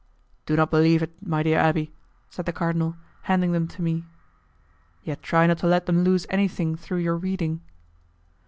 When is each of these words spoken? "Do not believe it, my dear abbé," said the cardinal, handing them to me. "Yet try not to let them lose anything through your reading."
"Do 0.47 0.55
not 0.55 0.71
believe 0.71 1.03
it, 1.03 1.11
my 1.21 1.43
dear 1.43 1.59
abbé," 1.59 1.91
said 2.31 2.47
the 2.47 2.51
cardinal, 2.51 2.95
handing 3.29 3.51
them 3.51 3.67
to 3.67 3.83
me. 3.83 4.03
"Yet 5.03 5.21
try 5.21 5.45
not 5.45 5.59
to 5.59 5.67
let 5.67 5.85
them 5.85 6.03
lose 6.03 6.25
anything 6.31 6.75
through 6.75 7.01
your 7.01 7.17
reading." 7.17 7.61